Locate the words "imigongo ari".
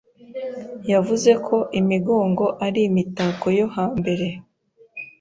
1.79-2.81